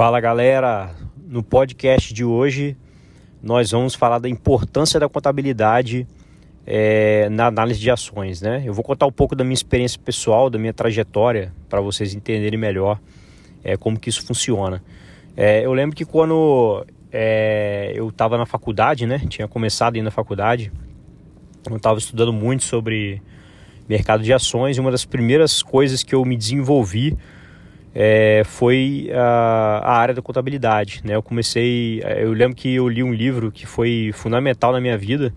Fala 0.00 0.18
galera, 0.18 0.94
no 1.28 1.42
podcast 1.42 2.14
de 2.14 2.24
hoje 2.24 2.74
nós 3.42 3.72
vamos 3.72 3.94
falar 3.94 4.18
da 4.18 4.30
importância 4.30 4.98
da 4.98 5.10
contabilidade 5.10 6.06
é, 6.66 7.28
na 7.28 7.48
análise 7.48 7.78
de 7.78 7.90
ações, 7.90 8.40
né? 8.40 8.62
Eu 8.64 8.72
vou 8.72 8.82
contar 8.82 9.04
um 9.04 9.12
pouco 9.12 9.36
da 9.36 9.44
minha 9.44 9.52
experiência 9.52 10.00
pessoal, 10.02 10.48
da 10.48 10.58
minha 10.58 10.72
trajetória, 10.72 11.52
para 11.68 11.82
vocês 11.82 12.14
entenderem 12.14 12.58
melhor 12.58 12.98
é, 13.62 13.76
como 13.76 14.00
que 14.00 14.08
isso 14.08 14.24
funciona. 14.24 14.82
É, 15.36 15.66
eu 15.66 15.74
lembro 15.74 15.94
que 15.94 16.06
quando 16.06 16.82
é, 17.12 17.92
eu 17.94 18.08
estava 18.08 18.38
na 18.38 18.46
faculdade, 18.46 19.06
né? 19.06 19.18
Tinha 19.28 19.46
começado 19.46 19.96
aí 19.96 20.00
na 20.00 20.10
faculdade, 20.10 20.72
eu 21.68 21.76
estava 21.76 21.98
estudando 21.98 22.32
muito 22.32 22.64
sobre 22.64 23.20
mercado 23.86 24.22
de 24.22 24.32
ações 24.32 24.78
e 24.78 24.80
uma 24.80 24.90
das 24.90 25.04
primeiras 25.04 25.62
coisas 25.62 26.02
que 26.02 26.14
eu 26.14 26.24
me 26.24 26.38
desenvolvi 26.38 27.18
é, 27.94 28.42
foi 28.44 29.10
a, 29.12 29.80
a, 29.84 29.98
área 29.98 30.14
da 30.14 30.22
contabilidade. 30.22 31.00
Né? 31.04 31.14
Eu 31.14 31.22
comecei, 31.22 32.00
é, 32.04 32.24
eu 32.24 32.32
lembro 32.32 32.56
que 32.56 32.74
eu 32.74 32.88
li 32.88 33.02
um 33.02 33.12
livro 33.12 33.50
que 33.50 33.66
foi 33.66 34.10
fundamental 34.14 34.72
na 34.72 34.80
minha 34.80 34.96
vida, 34.96 35.32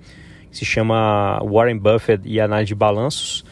que 0.51 0.57
se 0.57 0.65
chama 0.65 1.41
Warren 1.43 1.77
Buffett 1.77 2.21
e 2.25 2.39
Análise 2.39 2.67
de 2.67 2.75
Balanços. 2.75 3.43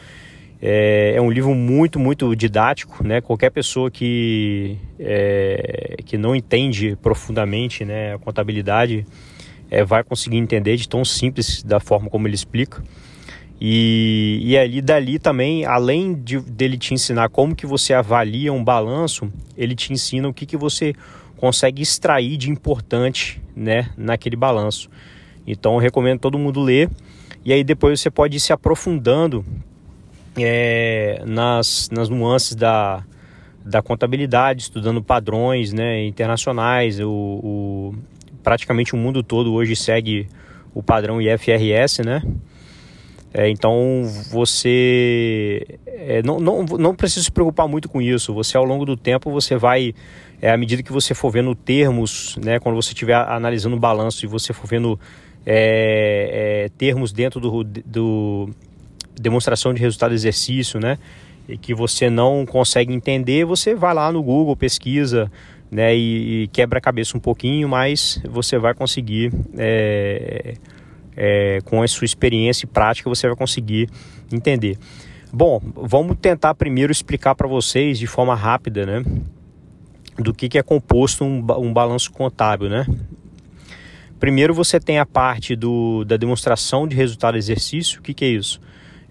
É, 0.64 1.14
é, 1.16 1.20
um 1.20 1.28
livro 1.28 1.52
muito, 1.54 1.98
muito 1.98 2.36
didático, 2.36 3.04
né? 3.04 3.20
Qualquer 3.20 3.50
pessoa 3.50 3.90
que, 3.90 4.78
é, 4.96 5.96
que 6.04 6.16
não 6.16 6.36
entende 6.36 6.96
profundamente 7.02 7.84
né, 7.84 8.14
a 8.14 8.18
contabilidade 8.18 9.04
é, 9.68 9.82
vai 9.82 10.04
conseguir 10.04 10.36
entender 10.36 10.76
de 10.76 10.88
tão 10.88 11.04
simples 11.04 11.64
da 11.64 11.80
forma 11.80 12.08
como 12.08 12.28
ele 12.28 12.36
explica. 12.36 12.80
E, 13.64 14.40
e 14.42 14.58
ali 14.58 14.82
dali 14.82 15.20
também, 15.20 15.64
além 15.64 16.14
de, 16.14 16.40
dele 16.40 16.76
te 16.76 16.94
ensinar 16.94 17.28
como 17.28 17.54
que 17.54 17.64
você 17.64 17.94
avalia 17.94 18.52
um 18.52 18.64
balanço, 18.64 19.32
ele 19.56 19.76
te 19.76 19.92
ensina 19.92 20.28
o 20.28 20.34
que, 20.34 20.44
que 20.44 20.56
você 20.56 20.92
consegue 21.36 21.80
extrair 21.80 22.36
de 22.36 22.50
importante 22.50 23.40
né, 23.54 23.88
naquele 23.96 24.34
balanço. 24.34 24.90
Então 25.46 25.74
eu 25.74 25.78
recomendo 25.78 26.18
todo 26.18 26.36
mundo 26.40 26.60
ler 26.60 26.90
e 27.44 27.52
aí 27.52 27.62
depois 27.62 28.00
você 28.00 28.10
pode 28.10 28.36
ir 28.36 28.40
se 28.40 28.52
aprofundando 28.52 29.44
é, 30.36 31.22
nas, 31.24 31.88
nas 31.92 32.08
nuances 32.08 32.56
da, 32.56 33.04
da 33.64 33.80
contabilidade, 33.80 34.62
estudando 34.62 35.00
padrões 35.00 35.72
né, 35.72 36.04
internacionais. 36.04 36.98
O, 36.98 37.08
o, 37.08 37.94
praticamente 38.42 38.92
o 38.92 38.96
mundo 38.96 39.22
todo 39.22 39.52
hoje 39.52 39.76
segue 39.76 40.26
o 40.74 40.82
padrão 40.82 41.22
IFRS, 41.22 42.02
né? 42.04 42.20
É, 43.34 43.48
então 43.48 44.02
você 44.30 45.78
é, 45.86 46.22
não, 46.22 46.38
não, 46.38 46.64
não 46.64 46.94
precisa 46.94 47.24
se 47.24 47.32
preocupar 47.32 47.66
muito 47.66 47.88
com 47.88 48.02
isso. 48.02 48.34
Você 48.34 48.56
ao 48.56 48.64
longo 48.64 48.84
do 48.84 48.96
tempo 48.96 49.30
você 49.30 49.56
vai, 49.56 49.94
é, 50.40 50.50
à 50.50 50.56
medida 50.56 50.82
que 50.82 50.92
você 50.92 51.14
for 51.14 51.30
vendo 51.30 51.54
termos, 51.54 52.36
né, 52.36 52.58
quando 52.58 52.74
você 52.74 52.90
estiver 52.90 53.14
analisando 53.14 53.76
o 53.76 53.78
balanço 53.78 54.24
e 54.24 54.28
você 54.28 54.52
for 54.52 54.66
vendo 54.66 55.00
é, 55.46 56.66
é, 56.66 56.68
termos 56.76 57.10
dentro 57.10 57.40
do, 57.40 57.64
do 57.64 58.50
demonstração 59.18 59.72
de 59.72 59.80
resultado 59.80 60.10
de 60.10 60.16
exercício, 60.16 60.78
né, 60.78 60.98
e 61.48 61.56
que 61.56 61.74
você 61.74 62.10
não 62.10 62.44
consegue 62.44 62.92
entender, 62.92 63.46
você 63.46 63.74
vai 63.74 63.94
lá 63.94 64.12
no 64.12 64.22
Google, 64.22 64.54
pesquisa, 64.54 65.32
né, 65.70 65.96
e, 65.96 66.42
e 66.42 66.48
quebra 66.48 66.78
a 66.78 66.82
cabeça 66.82 67.16
um 67.16 67.20
pouquinho, 67.20 67.66
mas 67.66 68.20
você 68.28 68.58
vai 68.58 68.74
conseguir 68.74 69.32
é, 71.16 71.58
com 71.64 71.82
a 71.82 71.88
sua 71.88 72.04
experiência 72.04 72.64
e 72.64 72.68
prática 72.68 73.08
você 73.08 73.26
vai 73.26 73.36
conseguir 73.36 73.88
entender. 74.32 74.78
Bom, 75.32 75.60
vamos 75.74 76.16
tentar 76.20 76.54
primeiro 76.54 76.92
explicar 76.92 77.34
para 77.34 77.48
vocês 77.48 77.98
de 77.98 78.06
forma 78.06 78.34
rápida, 78.34 78.84
né, 78.84 79.04
do 80.18 80.34
que, 80.34 80.48
que 80.48 80.58
é 80.58 80.62
composto 80.62 81.24
um, 81.24 81.38
um 81.58 81.72
balanço 81.72 82.12
contábil, 82.12 82.68
né? 82.68 82.86
Primeiro 84.20 84.54
você 84.54 84.78
tem 84.78 84.98
a 84.98 85.06
parte 85.06 85.56
do, 85.56 86.04
da 86.04 86.16
demonstração 86.16 86.86
de 86.86 86.94
resultado 86.94 87.32
do 87.32 87.38
exercício. 87.38 87.98
O 87.98 88.02
que, 88.02 88.14
que 88.14 88.24
é 88.24 88.28
isso? 88.28 88.60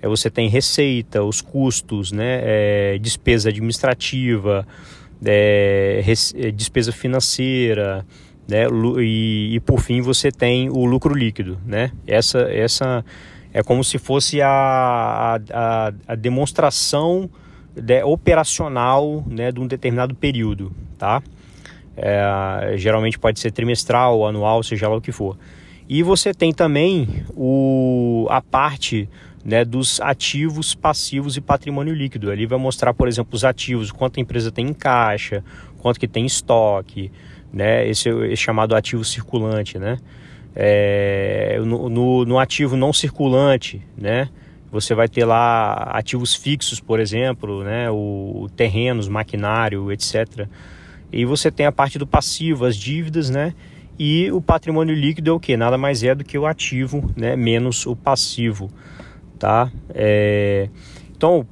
É 0.01 0.07
você 0.07 0.29
tem 0.29 0.47
receita, 0.47 1.23
os 1.23 1.41
custos, 1.41 2.11
né, 2.11 2.39
é, 2.43 2.97
despesa 2.97 3.49
administrativa, 3.49 4.65
é, 5.25 6.03
é 6.35 6.51
despesa 6.51 6.91
financeira, 6.91 8.05
né? 8.51 8.65
E, 8.99 9.55
e, 9.55 9.59
por 9.61 9.79
fim 9.79 10.01
você 10.01 10.29
tem 10.29 10.69
o 10.69 10.83
lucro 10.85 11.15
líquido, 11.15 11.57
né? 11.65 11.89
Essa, 12.05 12.39
essa 12.51 13.05
é 13.53 13.63
como 13.63 13.81
se 13.81 13.97
fosse 13.97 14.41
a, 14.41 15.39
a, 15.49 15.93
a 16.05 16.15
demonstração 16.15 17.29
de, 17.73 18.03
operacional 18.03 19.23
né, 19.25 19.53
de 19.53 19.59
um 19.61 19.67
determinado 19.67 20.13
período, 20.13 20.73
tá? 20.97 21.23
É, 21.95 22.73
geralmente 22.75 23.17
pode 23.17 23.39
ser 23.39 23.51
trimestral, 23.51 24.27
anual, 24.27 24.61
seja 24.63 24.89
lá 24.89 24.97
o 24.97 25.01
que 25.01 25.13
for. 25.13 25.37
E 25.87 26.03
você 26.03 26.33
tem 26.33 26.53
também 26.53 27.23
o, 27.33 28.27
a 28.29 28.41
parte 28.41 29.09
né, 29.43 29.65
dos 29.65 29.99
ativos, 30.01 30.75
passivos 30.75 31.37
e 31.37 31.41
patrimônio 31.41 31.93
líquido. 31.93 32.29
Ali 32.29 32.45
vai 32.45 32.59
mostrar, 32.59 32.93
por 32.93 33.07
exemplo, 33.07 33.35
os 33.35 33.43
ativos, 33.43 33.91
quanto 33.91 34.19
a 34.19 34.21
empresa 34.21 34.51
tem 34.51 34.67
em 34.67 34.73
caixa, 34.73 35.43
quanto 35.79 35.99
que 35.99 36.07
tem 36.07 36.23
em 36.23 36.27
estoque, 36.27 37.11
né? 37.51 37.87
Esse 37.87 38.09
é 38.09 38.35
chamado 38.35 38.75
ativo 38.75 39.03
circulante, 39.03 39.77
né? 39.77 39.97
É, 40.55 41.59
no, 41.65 41.89
no, 41.89 42.25
no, 42.25 42.39
ativo 42.39 42.75
não 42.75 42.93
circulante, 42.93 43.81
né? 43.97 44.29
Você 44.71 44.93
vai 44.95 45.07
ter 45.07 45.25
lá 45.25 45.73
ativos 45.93 46.35
fixos, 46.35 46.79
por 46.79 46.99
exemplo, 46.99 47.63
né? 47.63 47.89
O, 47.89 48.43
o 48.43 48.49
terrenos, 48.49 49.07
maquinário, 49.07 49.91
etc. 49.91 50.47
E 51.11 51.25
você 51.25 51.51
tem 51.51 51.65
a 51.65 51.71
parte 51.71 51.97
do 51.97 52.07
passivo, 52.07 52.65
as 52.65 52.75
dívidas, 52.75 53.29
né? 53.29 53.53
E 53.99 54.31
o 54.31 54.41
patrimônio 54.41 54.95
líquido 54.95 55.29
é 55.29 55.33
o 55.33 55.39
que? 55.39 55.55
Nada 55.57 55.77
mais 55.77 56.03
é 56.03 56.15
do 56.15 56.23
que 56.23 56.37
o 56.37 56.45
ativo, 56.45 57.11
né? 57.15 57.35
Menos 57.35 57.85
o 57.85 57.95
passivo, 57.95 58.71
tá? 59.41 59.71
É... 59.89 60.69
Então, 61.17 61.45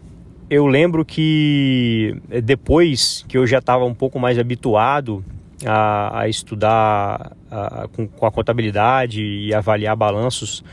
eu 0.48 0.68
lembro 0.68 1.04
que 1.04 2.16
depois 2.44 3.26
que 3.28 3.36
eu 3.36 3.48
já 3.48 3.58
estava 3.58 3.84
um 3.84 3.96
pouco 3.96 4.20
mais 4.20 4.38
habituado 4.38 5.26
a, 5.66 6.22
a 6.22 6.30
estudar 6.30 7.36
a, 7.50 7.88
com, 7.92 8.08
com, 8.08 8.26
a 8.28 8.32
contabilidade 8.32 9.24
e 9.24 9.54
avaliar 9.54 9.96
balanços 9.96 10.64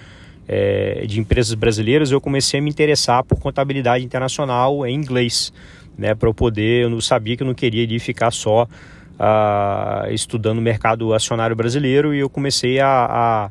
é, 0.47 1.07
de 1.07 1.19
empresas 1.19 1.55
brasileiras, 1.55 2.11
eu 2.11 2.21
comecei 2.21 2.61
a 2.61 2.63
me 2.63 2.69
interessar 2.69 3.25
por 3.25 3.41
contabilidade 3.41 4.05
internacional 4.05 4.87
em 4.87 4.95
inglês, 4.95 5.53
né, 5.97 6.15
para 6.15 6.29
eu 6.29 6.35
poder, 6.35 6.85
eu 6.85 6.91
não 6.91 7.01
sabia 7.01 7.35
que 7.35 7.43
eu 7.43 7.47
não 7.47 7.55
queria 7.55 7.99
ficar 7.99 8.31
só 8.31 8.69
a, 9.19 10.07
estudando 10.11 10.59
o 10.59 10.63
mercado 10.63 11.15
acionário 11.15 11.57
brasileiro 11.57 12.15
e 12.15 12.19
eu 12.19 12.29
comecei 12.29 12.79
a, 12.79 12.89
a, 12.89 13.51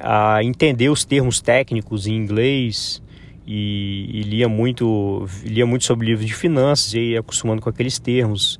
a 0.00 0.42
entender 0.42 0.88
os 0.88 1.04
termos 1.04 1.40
técnicos 1.40 2.06
em 2.06 2.14
inglês 2.14 3.02
e, 3.46 4.10
e, 4.12 4.22
lia 4.22 4.48
muito 4.48 5.26
lia 5.44 5.66
muito 5.66 5.84
sobre 5.84 6.06
livros 6.06 6.26
de 6.26 6.34
finanças 6.34 6.94
e 6.94 7.16
acostumando 7.16 7.60
com 7.60 7.68
aqueles 7.68 7.98
termos 7.98 8.58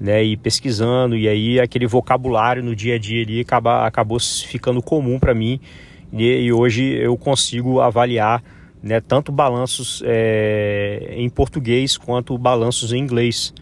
né, 0.00 0.22
e 0.22 0.36
pesquisando, 0.36 1.16
e 1.16 1.26
aí 1.28 1.58
aquele 1.58 1.86
vocabulário 1.86 2.62
no 2.62 2.76
dia 2.76 2.96
a 2.96 2.98
dia 2.98 3.22
ali 3.22 3.40
acaba, 3.40 3.86
acabou 3.86 4.18
ficando 4.20 4.82
comum 4.82 5.18
para 5.18 5.34
mim, 5.34 5.58
e, 6.12 6.24
e, 6.24 6.52
hoje 6.52 6.84
eu 6.84 7.16
consigo 7.16 7.80
avaliar 7.80 8.42
né, 8.82 9.00
tanto 9.00 9.32
balanços 9.32 10.02
é, 10.04 11.14
em 11.16 11.28
português 11.28 11.96
quanto 11.96 12.36
balanços 12.38 12.92
em 12.92 12.98
inglês. 12.98 13.52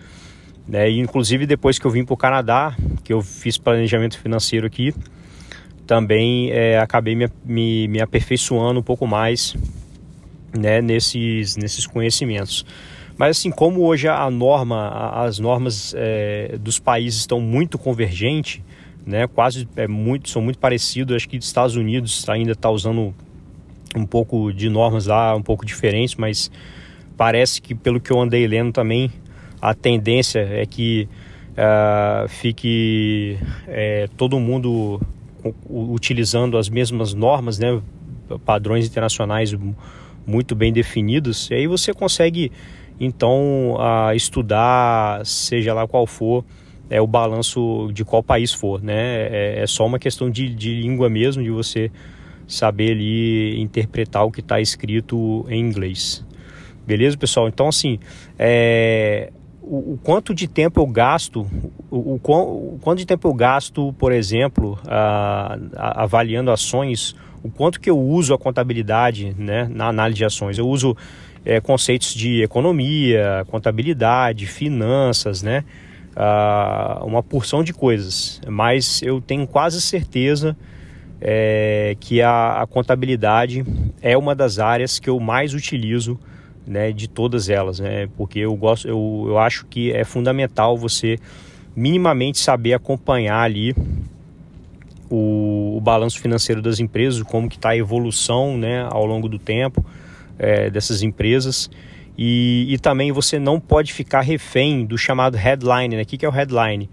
Né, 0.67 0.91
e 0.91 0.99
inclusive 0.99 1.47
depois 1.47 1.79
que 1.79 1.87
eu 1.87 1.91
vim 1.91 2.05
para 2.05 2.15
o 2.15 2.17
Canadá, 2.17 2.75
que 3.03 3.13
eu 3.13 3.23
fiz 3.23 3.59
planejamento 3.59 4.19
financeiro 4.19 4.67
aqui, 4.67 4.95
também 5.87 6.51
é, 6.51 6.79
acabei 6.79 7.15
me, 7.15 7.29
me, 7.45 7.89
me 7.89 8.01
aperfeiçoando 8.01 8.81
um 8.81 8.83
pouco 8.83 9.07
mais 9.07 9.55
né, 10.57 10.81
nesses, 10.81 11.57
nesses 11.57 11.87
conhecimentos. 11.87 12.65
Mas 13.17 13.39
assim, 13.39 13.51
como 13.51 13.83
hoje 13.83 14.09
a 14.09 14.29
norma, 14.31 14.89
as 15.25 15.39
normas 15.39 15.95
é, 15.97 16.57
dos 16.59 16.79
países 16.79 17.21
estão 17.21 17.41
muito 17.41 17.79
convergentes, 17.79 18.61
né, 19.07 19.27
quase 19.27 19.69
é 19.77 19.87
muito, 19.87 20.29
são 20.29 20.43
muito 20.43 20.59
parecidos, 20.59 21.15
acho 21.15 21.29
que 21.29 21.37
os 21.37 21.47
Estados 21.47 21.77
Unidos 21.77 22.29
ainda 22.29 22.53
está 22.53 22.71
usando 22.71 23.15
um 23.95 24.07
pouco 24.07 24.53
de 24.53 24.69
normas 24.69 25.07
lá, 25.07 25.35
um 25.37 25.43
pouco 25.43 25.65
diferentes, 25.65 26.17
mas 26.17 26.51
parece 27.17 27.63
que 27.63 27.75
pelo 27.75 28.01
que 28.01 28.11
eu 28.11 28.21
andei 28.21 28.47
lendo 28.47 28.73
também, 28.73 29.13
a 29.61 29.75
tendência 29.75 30.41
é 30.41 30.67
que 30.67 31.09
uh, 31.53 32.29
fique 32.29 33.39
é, 33.69 34.09
todo 34.17 34.41
mundo 34.41 35.01
utilizando 35.69 36.57
as 36.57 36.69
mesmas 36.69 37.15
normas, 37.15 37.59
né, 37.59 37.81
padrões 38.45 38.87
internacionais 38.87 39.55
muito 40.27 40.55
bem 40.55 40.73
definidos, 40.73 41.51
e 41.51 41.55
aí 41.55 41.67
você 41.67 41.93
consegue 41.93 42.51
então 42.99 43.77
a 43.79 44.15
estudar, 44.15 45.25
seja 45.27 45.75
lá 45.75 45.87
qual 45.87 46.07
for, 46.07 46.45
é 46.89 47.01
o 47.01 47.07
balanço 47.07 47.91
de 47.93 48.05
qual 48.05 48.23
país 48.23 48.53
for, 48.53 48.83
né? 48.83 49.27
É, 49.31 49.63
é 49.63 49.67
só 49.67 49.87
uma 49.87 49.99
questão 49.99 50.31
de, 50.31 50.55
de 50.55 50.81
língua 50.81 51.09
mesmo, 51.09 51.43
de 51.43 51.51
você 51.51 51.91
saber 52.47 52.93
ali 52.93 53.61
interpretar 53.61 54.25
o 54.25 54.31
que 54.31 54.41
está 54.41 54.61
escrito 54.61 55.45
em 55.49 55.61
inglês. 55.61 56.25
Beleza, 56.87 57.17
pessoal? 57.17 57.49
Então, 57.49 57.69
assim, 57.69 57.99
é, 58.39 59.33
o, 59.63 59.95
o, 59.95 60.01
quanto 60.03 60.35
de 60.35 60.47
tempo 60.47 60.81
eu 60.81 60.87
gasto 60.87 61.47
o, 61.95 62.15
o, 62.15 62.75
o 62.75 62.79
quanto 62.81 62.99
de 62.99 63.07
tempo 63.07 63.29
eu 63.29 63.35
gasto, 63.35 63.93
por 63.95 64.13
exemplo, 64.13 64.79
a, 64.87 65.57
a, 65.77 66.03
avaliando 66.03 66.51
ações, 66.51 67.15
o 67.43 67.51
quanto 67.51 67.81
que 67.81 67.89
eu 67.89 67.99
uso 67.99 68.35
a 68.35 68.39
contabilidade 68.39 69.35
né, 69.39 69.69
na 69.71 69.89
análise 69.89 70.19
de 70.19 70.25
ações. 70.25 70.59
Eu 70.59 70.69
uso 70.69 70.97
é, 71.45 71.61
conceitos 71.61 72.15
de 72.15 72.43
economia, 72.43 73.45
contabilidade, 73.49 74.47
finanças, 74.47 75.43
né? 75.43 75.65
uma 77.03 77.25
porção 77.25 77.65
de 77.65 77.73
coisas, 77.73 78.41
mas 78.47 79.03
eu 79.03 79.21
tenho 79.21 79.49
quase 79.49 79.81
certeza 79.81 80.57
é, 81.21 81.97
que 81.99 82.23
a, 82.23 82.63
a, 82.63 82.67
contabilidade 82.69 83.65
é 84.01 84.17
uma 84.17 84.33
das 84.33 84.61
áreas 84.61 85.01
que 85.01 85.11
eu 85.11 85.19
mais 85.19 85.55
utilizo 85.55 86.17
né, 86.65 86.93
de 86.93 87.09
todas 87.09 87.49
elas, 87.49 87.81
né, 87.81 88.09
porque 88.17 88.39
eu, 88.39 88.55
gosto, 88.55 88.87
eu, 88.87 89.25
eu 89.27 89.39
acho 89.39 89.67
que 89.67 89.91
é 89.91 90.05
fundamental 90.05 90.77
você 90.77 91.19
minimamente 91.77 92.39
saber 92.39 92.75
acompanhar 92.75 93.41
ali 93.41 93.75
o, 95.11 95.77
o 95.77 95.81
balanço 95.81 96.21
financeiro 96.21 96.63
das 96.63 96.81
empresas, 96.81 97.23
como 97.23 97.49
que 97.49 97.57
está 97.57 97.71
a 97.71 97.77
evolução 97.77 98.57
né, 98.57 98.87
ao 98.91 99.05
longo 99.05 99.29
do 99.29 99.39
tempo 99.39 99.85
é, 100.39 100.71
dessas 100.71 101.03
empresas 101.03 101.71
e, 102.17 102.67
e, 102.69 102.79
também 102.79 103.11
você 103.11 103.39
não 103.39 103.59
pode 103.59 103.93
ficar 103.93 104.21
refém 104.21 104.87
do 104.87 104.97
chamado 104.97 105.37
headline. 105.37 105.97
Né? 105.97 106.03
O 106.03 106.07
que 106.07 106.25
é 106.25 106.29
o 106.29 106.33
headline? 106.33 106.89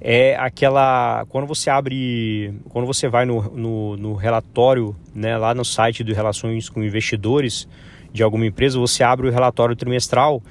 É 0.00 0.36
aquela. 0.36 1.26
Quando 1.28 1.46
você 1.46 1.68
abre. 1.68 2.54
Quando 2.68 2.86
você 2.86 3.08
vai 3.08 3.26
no, 3.26 3.42
no, 3.50 3.96
no 3.96 4.14
relatório, 4.14 4.94
né, 5.14 5.36
lá 5.36 5.52
no 5.54 5.64
site 5.64 6.04
de 6.04 6.12
Relações 6.12 6.68
com 6.68 6.82
Investidores 6.82 7.68
de 8.12 8.22
alguma 8.22 8.46
empresa, 8.46 8.78
você 8.78 9.02
abre 9.02 9.28
o 9.28 9.30
relatório 9.30 9.76
trimestral 9.76 10.42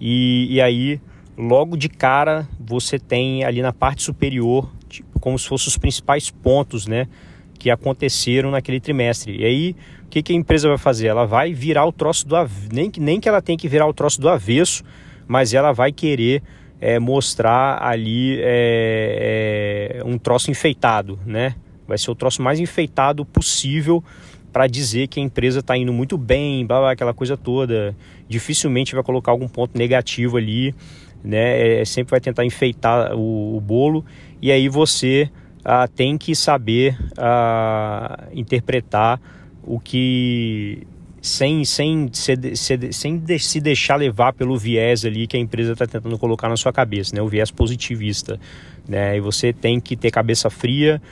e, 0.00 0.46
e 0.50 0.60
aí, 0.60 1.00
logo 1.36 1.76
de 1.76 1.88
cara, 1.88 2.48
você 2.58 2.98
tem 2.98 3.44
ali 3.44 3.62
na 3.62 3.72
parte 3.72 4.02
superior, 4.02 4.70
tipo, 4.88 5.18
como 5.20 5.38
se 5.38 5.48
fossem 5.48 5.68
os 5.68 5.78
principais 5.78 6.30
pontos, 6.30 6.86
né? 6.86 7.06
que 7.56 7.70
aconteceram 7.70 8.50
naquele 8.50 8.78
trimestre. 8.78 9.36
E 9.40 9.44
aí, 9.44 9.76
o 10.04 10.08
que, 10.08 10.22
que 10.22 10.32
a 10.32 10.36
empresa 10.36 10.68
vai 10.68 10.78
fazer? 10.78 11.08
Ela 11.08 11.26
vai 11.26 11.52
virar 11.52 11.84
o 11.84 11.92
troço 11.92 12.26
do 12.26 12.36
avesso, 12.36 12.68
nem, 12.72 12.90
nem 12.98 13.18
que 13.18 13.28
ela 13.28 13.42
tenha 13.42 13.58
que 13.58 13.68
virar 13.68 13.86
o 13.86 13.92
troço 13.92 14.20
do 14.20 14.28
avesso, 14.28 14.84
mas 15.26 15.52
ela 15.52 15.72
vai 15.72 15.90
querer 15.90 16.42
é, 16.80 16.98
mostrar 16.98 17.82
ali 17.82 18.38
é, 18.40 19.98
é, 19.98 20.04
um 20.04 20.18
troço 20.18 20.50
enfeitado, 20.50 21.18
né? 21.26 21.54
Vai 21.88 21.98
ser 21.98 22.10
o 22.10 22.14
troço 22.14 22.42
mais 22.42 22.60
enfeitado 22.60 23.24
possível 23.24 24.02
para 24.52 24.66
dizer 24.66 25.08
que 25.08 25.20
a 25.20 25.22
empresa 25.22 25.60
está 25.60 25.76
indo 25.76 25.92
muito 25.92 26.16
bem, 26.16 26.66
blá, 26.66 26.80
blá, 26.80 26.92
aquela 26.92 27.14
coisa 27.14 27.36
toda. 27.36 27.96
Dificilmente 28.28 28.94
vai 28.94 29.04
colocar 29.04 29.30
algum 29.30 29.48
ponto 29.48 29.76
negativo 29.76 30.36
ali, 30.36 30.74
né? 31.26 31.80
É, 31.80 31.84
sempre 31.84 32.12
vai 32.12 32.20
tentar 32.20 32.44
enfeitar 32.44 33.14
o, 33.14 33.56
o 33.56 33.60
bolo 33.60 34.04
e 34.40 34.52
aí 34.52 34.68
você 34.68 35.28
ah, 35.64 35.88
tem 35.88 36.16
que 36.16 36.34
saber 36.36 36.96
ah, 37.18 38.28
interpretar 38.32 39.20
o 39.64 39.80
que 39.80 40.86
sem, 41.20 41.64
sem, 41.64 42.08
se, 42.12 42.36
se, 42.54 42.92
sem 42.92 43.18
de, 43.18 43.38
se 43.40 43.60
deixar 43.60 43.96
levar 43.96 44.32
pelo 44.32 44.56
viés 44.56 45.04
ali 45.04 45.26
que 45.26 45.36
a 45.36 45.40
empresa 45.40 45.72
está 45.72 45.84
tentando 45.84 46.16
colocar 46.16 46.48
na 46.48 46.56
sua 46.56 46.72
cabeça, 46.72 47.16
né? 47.16 47.20
o 47.20 47.26
viés 47.26 47.50
positivista. 47.50 48.38
Né? 48.86 49.16
E 49.16 49.20
você 49.20 49.52
tem 49.52 49.80
que 49.80 49.96
ter 49.96 50.12
cabeça 50.12 50.48
fria 50.48 51.02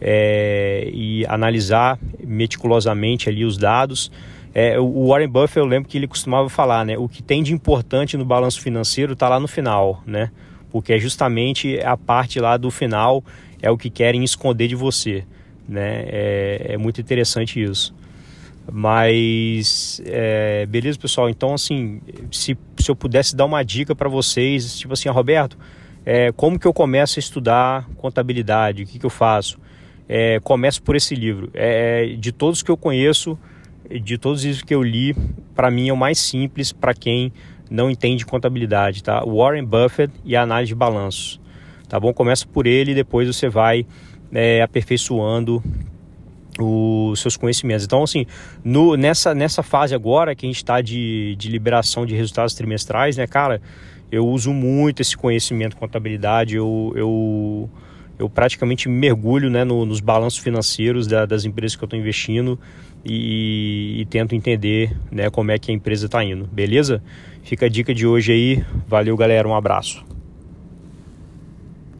é, 0.00 0.90
e 0.92 1.24
analisar 1.26 2.00
meticulosamente 2.26 3.28
ali 3.28 3.44
os 3.44 3.56
dados. 3.56 4.10
É, 4.54 4.78
o 4.80 5.08
Warren 5.08 5.28
Buffett, 5.28 5.58
eu 5.58 5.64
lembro 5.64 5.88
que 5.88 5.96
ele 5.96 6.08
costumava 6.08 6.48
falar, 6.48 6.84
né? 6.84 6.98
O 6.98 7.08
que 7.08 7.22
tem 7.22 7.42
de 7.42 7.52
importante 7.52 8.16
no 8.16 8.24
balanço 8.24 8.60
financeiro 8.60 9.12
está 9.12 9.28
lá 9.28 9.38
no 9.38 9.46
final, 9.46 10.02
né? 10.06 10.30
Porque 10.70 10.92
é 10.92 10.98
justamente 10.98 11.80
a 11.80 11.96
parte 11.96 12.40
lá 12.40 12.56
do 12.56 12.70
final 12.70 13.24
é 13.62 13.70
o 13.70 13.76
que 13.76 13.90
querem 13.90 14.24
esconder 14.24 14.68
de 14.68 14.74
você. 14.74 15.24
Né? 15.68 16.04
É, 16.06 16.66
é 16.70 16.76
muito 16.76 17.00
interessante 17.00 17.62
isso. 17.62 17.94
Mas, 18.72 20.00
é, 20.04 20.66
beleza, 20.66 20.98
pessoal? 20.98 21.28
Então, 21.28 21.54
assim, 21.54 22.00
se, 22.30 22.56
se 22.78 22.90
eu 22.90 22.96
pudesse 22.96 23.34
dar 23.34 23.44
uma 23.44 23.62
dica 23.64 23.94
para 23.94 24.08
vocês, 24.08 24.78
tipo 24.78 24.92
assim, 24.92 25.08
Roberto, 25.08 25.56
é, 26.04 26.32
como 26.32 26.58
que 26.58 26.66
eu 26.66 26.72
começo 26.72 27.18
a 27.18 27.20
estudar 27.20 27.88
contabilidade? 27.96 28.82
O 28.82 28.86
que, 28.86 28.98
que 28.98 29.06
eu 29.06 29.10
faço? 29.10 29.58
É, 30.08 30.40
começo 30.40 30.82
por 30.82 30.96
esse 30.96 31.14
livro. 31.14 31.50
É, 31.52 32.14
de 32.18 32.32
todos 32.32 32.62
que 32.62 32.70
eu 32.70 32.76
conheço, 32.76 33.38
de 34.02 34.18
todos 34.18 34.44
os 34.44 34.62
que 34.62 34.74
eu 34.74 34.82
li, 34.82 35.14
para 35.54 35.70
mim 35.70 35.88
é 35.88 35.92
o 35.92 35.96
mais 35.96 36.18
simples 36.18 36.72
para 36.72 36.94
quem 36.94 37.32
não 37.70 37.90
entende 37.90 38.26
contabilidade, 38.26 39.02
tá? 39.02 39.24
Warren 39.24 39.64
Buffett 39.64 40.12
e 40.24 40.36
a 40.36 40.42
análise 40.42 40.68
de 40.68 40.74
balanços 40.74 41.40
tá 41.90 41.98
bom? 41.98 42.14
Começa 42.14 42.46
por 42.46 42.68
ele 42.68 42.92
e 42.92 42.94
depois 42.94 43.26
você 43.26 43.48
vai 43.48 43.84
é, 44.32 44.62
aperfeiçoando 44.62 45.62
os 46.58 47.20
seus 47.20 47.36
conhecimentos. 47.36 47.84
Então, 47.84 48.04
assim, 48.04 48.24
no, 48.62 48.96
nessa, 48.96 49.34
nessa 49.34 49.62
fase 49.62 49.92
agora 49.92 50.34
que 50.34 50.46
a 50.46 50.48
gente 50.48 50.56
está 50.56 50.80
de, 50.80 51.34
de 51.36 51.48
liberação 51.48 52.06
de 52.06 52.14
resultados 52.14 52.54
trimestrais, 52.54 53.16
né, 53.16 53.26
cara, 53.26 53.60
eu 54.10 54.26
uso 54.26 54.52
muito 54.52 55.02
esse 55.02 55.16
conhecimento 55.16 55.76
contabilidade, 55.76 56.54
eu, 56.54 56.92
eu, 56.94 57.70
eu 58.20 58.28
praticamente 58.28 58.86
mergulho 58.86 59.48
né, 59.48 59.64
no, 59.64 59.86
nos 59.86 59.98
balanços 59.98 60.38
financeiros 60.38 61.06
da, 61.06 61.24
das 61.24 61.46
empresas 61.46 61.74
que 61.74 61.82
eu 61.82 61.86
estou 61.86 61.98
investindo 61.98 62.60
e, 63.02 64.02
e, 64.02 64.04
tento 64.04 64.34
entender 64.34 64.94
né, 65.10 65.30
como 65.30 65.50
é 65.50 65.58
que 65.58 65.72
a 65.72 65.74
empresa 65.74 66.04
está 66.04 66.22
indo, 66.22 66.46
beleza? 66.52 67.02
Fica 67.42 67.64
a 67.64 67.68
dica 67.68 67.94
de 67.94 68.06
hoje 68.06 68.30
aí, 68.30 68.64
valeu 68.86 69.16
galera, 69.16 69.48
um 69.48 69.54
abraço. 69.54 70.04